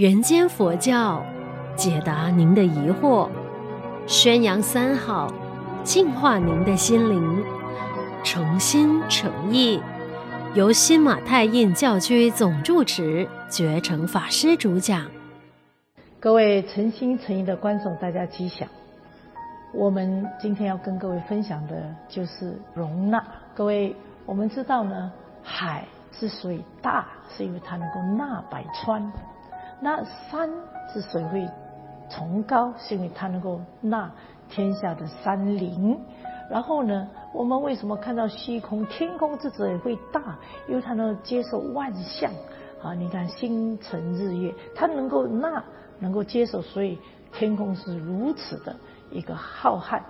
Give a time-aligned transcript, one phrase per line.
[0.00, 1.22] 人间佛教，
[1.76, 3.28] 解答您的疑惑，
[4.06, 5.30] 宣扬三好，
[5.84, 7.44] 净化您的心灵，
[8.24, 9.78] 诚心诚意，
[10.54, 15.04] 由新马泰印教区总住持觉诚法师主讲。
[16.18, 18.66] 各位诚心诚意的观众，大家吉祥。
[19.74, 23.22] 我们今天要跟各位分享的就是容纳。
[23.54, 23.94] 各位，
[24.24, 25.12] 我们知道呢，
[25.42, 27.06] 海之所以大，
[27.36, 29.12] 是因为它能够纳百川。
[29.80, 30.48] 那山
[30.92, 31.48] 之所以会
[32.08, 34.10] 崇高，是因为它能够纳
[34.48, 35.98] 天下的山林。
[36.50, 40.36] 然后呢，我们为什么看到虚空天空之所以会大？
[40.68, 42.30] 因为它能接受万象
[42.82, 42.92] 啊！
[42.92, 45.62] 你看星辰日月，它能够纳，
[46.00, 46.98] 能够接受，所以
[47.32, 48.74] 天空是如此的
[49.10, 50.00] 一个浩瀚。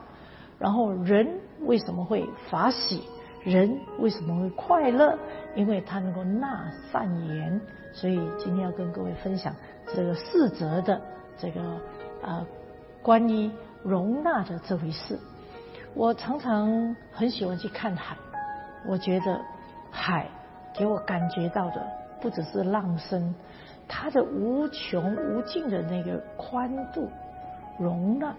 [0.58, 3.02] 然后人为什么会法喜？
[3.44, 5.18] 人为什么会快乐？
[5.54, 7.60] 因为他能够纳善言。
[7.92, 9.52] 所以今天要跟各位分享
[9.94, 11.00] 这个四则的
[11.36, 11.60] 这个
[12.22, 12.46] 啊
[13.02, 13.50] 关于
[13.82, 15.18] 容纳的这回事。
[15.94, 18.16] 我常常很喜欢去看海，
[18.86, 19.40] 我觉得
[19.90, 20.28] 海
[20.72, 21.84] 给我感觉到的
[22.20, 23.34] 不只是浪声，
[23.88, 27.10] 它的无穷无尽的那个宽度，
[27.76, 28.32] 容纳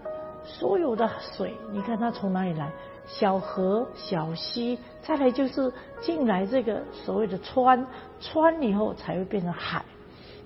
[0.43, 1.55] 所有的水。
[1.71, 2.71] 你看它从哪里来？
[3.07, 7.85] 小河、小溪，再来就是进来这个所谓的川，
[8.19, 9.83] 川以后才会变成海。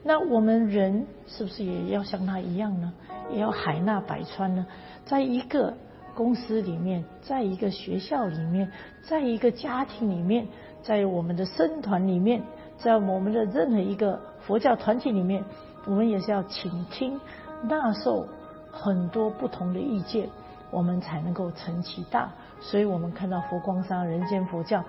[0.03, 2.93] 那我们人是不是也要像它一样呢？
[3.29, 4.65] 也要海纳百川呢？
[5.03, 5.73] 在一个
[6.15, 8.71] 公司里面，在一个学校里面，
[9.03, 10.47] 在一个家庭里面，
[10.81, 12.41] 在我们的僧团里面，
[12.77, 15.43] 在我们的任何一个佛教团体里面，
[15.85, 17.19] 我们也是要倾听、
[17.63, 18.27] 纳受
[18.75, 20.29] 很多不同的意见。
[20.71, 24.83] 我们才能够成其大，所以我们看到佛光山人间佛教，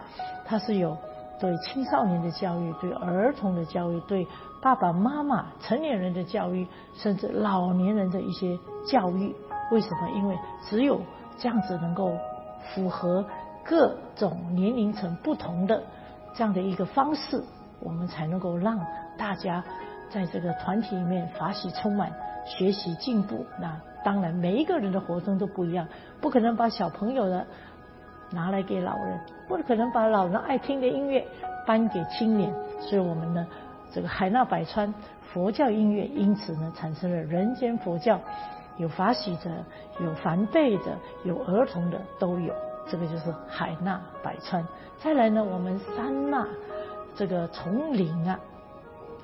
[0.45, 0.97] 它是有
[1.39, 4.27] 对青少年的教育、对儿童的教育、对
[4.61, 9.33] 爸爸妈妈、成年人的教育，甚至老年人的一些教育。
[9.71, 10.11] 为什么？
[10.17, 10.37] 因为
[10.69, 11.01] 只有
[11.39, 12.11] 这样子能够
[12.75, 13.25] 符合
[13.63, 15.81] 各种年龄层不同的
[16.35, 17.45] 这样的一个方式，
[17.79, 18.81] 我们才能够让
[19.17, 19.63] 大家
[20.11, 22.13] 在这个团体里面法喜充满，
[22.45, 23.45] 学习进步。
[23.61, 23.81] 那。
[24.05, 25.85] 当然，每一个人的活动都不一样，
[26.21, 27.45] 不可能把小朋友的
[28.31, 29.19] 拿来给老人，
[29.49, 31.27] 不可能把老人爱听的音乐
[31.67, 32.55] 搬给青年。
[32.79, 33.45] 所以，我们呢，
[33.93, 34.95] 这个海纳百川
[35.33, 38.21] 佛教音乐，因此呢，产生了人间佛教，
[38.77, 39.51] 有法喜的，
[39.99, 42.55] 有梵呗的，有儿童的，都有。
[42.89, 44.65] 这个就是海纳百川。
[45.01, 46.47] 再来呢，我们三纳
[47.17, 48.39] 这个丛林啊。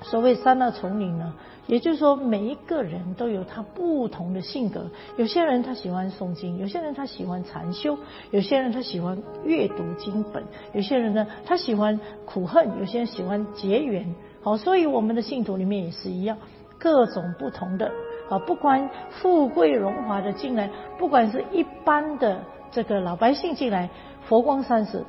[0.03, 1.33] 所谓三大丛林呢，
[1.65, 4.91] 也就是说每一个人都有他不同的性格。
[5.17, 7.97] 有些人他喜欢诵经，有些人他喜欢禅修，
[8.31, 10.43] 有些人他喜欢阅读经本，
[10.73, 14.13] 有些人呢他喜欢苦恨，有些人喜欢结缘。
[14.41, 16.37] 好，所以我们的信徒里面也是一样，
[16.77, 17.91] 各种不同的
[18.29, 22.41] 啊，不管富贵荣华的进来，不管是一般的
[22.71, 23.89] 这个老百姓进来，
[24.27, 25.05] 佛光山是。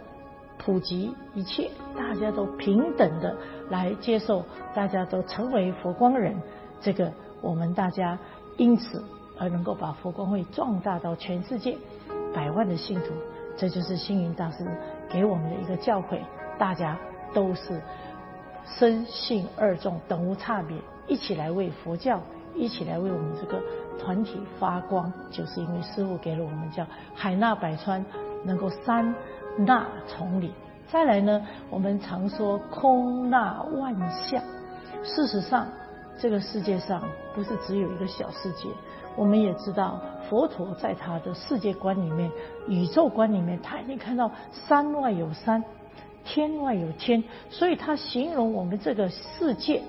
[0.59, 3.37] 普及一切，大家都平等的
[3.71, 4.45] 来接受，
[4.75, 6.35] 大家都成为佛光人。
[6.81, 8.19] 这个我们大家
[8.57, 9.03] 因此
[9.39, 11.77] 而能够把佛光会壮大到全世界
[12.35, 13.13] 百万的信徒，
[13.57, 14.67] 这就是星云大师
[15.09, 16.19] 给我们的一个教诲。
[16.59, 16.97] 大家
[17.33, 17.81] 都是
[18.65, 20.77] 身信二众等无差别，
[21.09, 22.21] 一起来为佛教，
[22.55, 23.61] 一起来为我们这个
[23.99, 28.05] 团体发光，就是因为师父给了我们叫海纳百川，
[28.45, 29.15] 能够三。
[29.57, 30.51] 纳丛林，
[30.89, 31.41] 再来呢？
[31.71, 34.43] 我们常说空纳万象。
[35.05, 35.69] 事实上，
[36.19, 37.01] 这个世界上
[37.37, 38.69] 不是只有一个小世界。
[39.15, 42.29] 我们也知道，佛陀在他的世界观里面、
[42.67, 45.63] 宇宙观里面，他已经看到山外有山，
[46.25, 49.81] 天外有天，所以他形容我们这个世界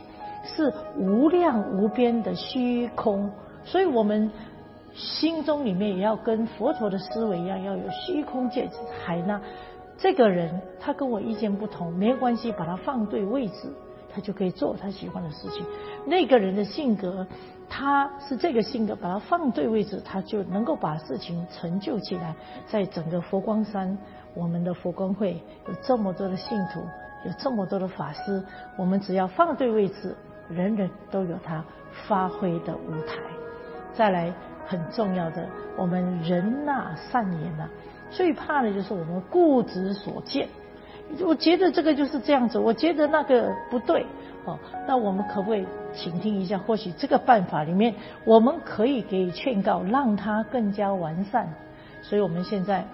[0.43, 3.31] 是无量无边的虚空。
[3.63, 4.31] 所以我们。
[4.95, 8.69] 心中里面也要跟佛陀的思维一样，要有虚空界
[9.05, 9.41] 海纳。
[9.97, 13.69] 这个人他跟我意见不同，没关系，把他放对位置，
[14.13, 15.65] 他就可以做他喜欢的事情。
[16.05, 17.27] 那个人的性格，
[17.69, 22.33] 他是这个性格，把他放对位置，他就能够把事情成就起来。
[22.65, 23.97] 在整个佛光山，
[24.33, 25.33] 我们的佛光会
[25.67, 26.79] 有这么多的信徒，
[27.25, 28.41] 有这么多的法师，
[28.77, 30.15] 我们只要放对位置，
[30.49, 31.63] 人人都有他
[32.07, 33.17] 发挥的舞台。
[33.93, 34.33] 再来。
[34.65, 35.47] 很重要的，
[35.77, 37.67] 我们人呐善言呐，
[38.09, 40.47] 最怕的就是我们固执所见。
[41.23, 44.05] 我觉得这个就是这样子，我觉得那个不对
[44.45, 44.57] 哦。
[44.87, 46.57] 那我们可不可以倾听一下？
[46.57, 51.47] 或许这个办法里面，我们可以给劝告，让它更加完善。
[52.01, 52.85] 所以我们现在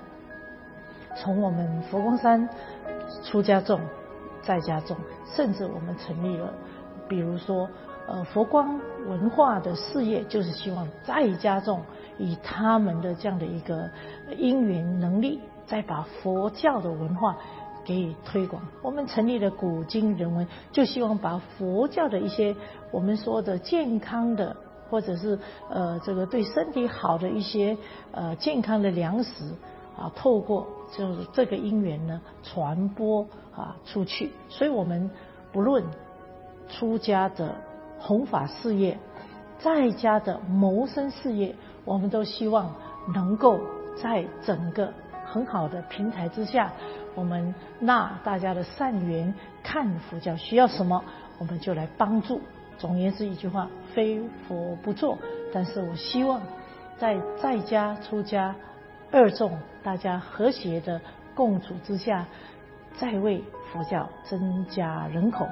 [1.15, 2.47] 从我们佛光山
[3.23, 3.79] 出家众、
[4.41, 6.53] 在家众，甚至我们成立了，
[7.07, 7.69] 比如说
[8.07, 11.81] 呃佛光文化的事业，就是希望再加重
[12.17, 13.89] 以他们的这样的一个
[14.37, 17.37] 因缘能力，再把佛教的文化
[17.83, 18.61] 给予推广。
[18.81, 22.55] 我们成立了古今人文，就希望把佛教的一些
[22.91, 24.55] 我们说的健康的，
[24.89, 25.39] 或者是
[25.69, 27.77] 呃这个对身体好的一些
[28.11, 29.45] 呃健康的粮食
[29.97, 33.25] 啊，透过就是这个因缘呢传播
[33.55, 34.31] 啊出去。
[34.49, 35.09] 所以我们
[35.51, 35.83] 不论
[36.67, 37.55] 出家的
[38.01, 38.97] 弘法事业，
[39.59, 41.55] 在家的谋生事业，
[41.85, 42.75] 我们都希望
[43.13, 43.59] 能够
[44.01, 44.91] 在整个
[45.25, 46.71] 很好的平台之下，
[47.15, 49.33] 我们纳大家的善缘，
[49.63, 51.03] 看佛教需要什么，
[51.37, 52.41] 我们就来帮助。
[52.77, 55.17] 总言之一句话，非佛不做。
[55.53, 56.41] 但是我希望
[56.97, 58.55] 在在家出家
[59.11, 60.99] 二众大家和谐的
[61.35, 62.25] 共处之下，
[62.95, 65.47] 再为佛教增加人口，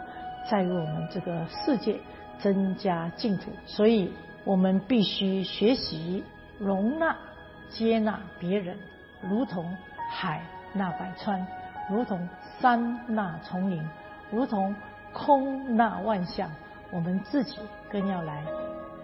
[0.49, 1.99] 再为我们这个世界
[2.39, 3.51] 增加净土。
[3.65, 4.11] 所以
[4.43, 6.23] 我们必须学习
[6.57, 7.15] 容纳、
[7.69, 8.77] 接纳别人，
[9.21, 9.75] 如同
[10.11, 10.41] 海
[10.73, 11.45] 纳百川，
[11.89, 12.27] 如同
[12.59, 13.81] 山纳丛林，
[14.31, 14.75] 如同
[15.13, 16.49] 空纳万象。
[16.91, 17.59] 我们自己
[17.91, 18.43] 更要来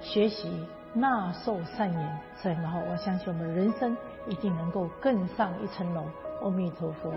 [0.02, 3.96] 学习纳受善言，然后我相信我们人生
[4.28, 6.04] 一定能够更上一层楼。
[6.42, 7.14] 阿弥陀佛。